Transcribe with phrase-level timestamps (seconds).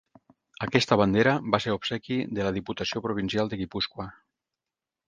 [0.67, 4.11] Aquesta bandera va ser obsequi de la Diputació Provincial de Guipúscoa.